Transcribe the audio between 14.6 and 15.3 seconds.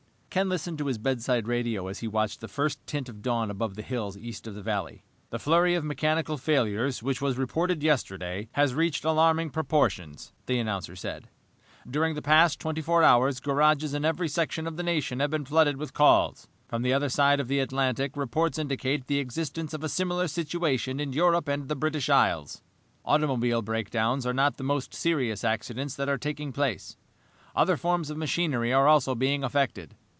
of the nation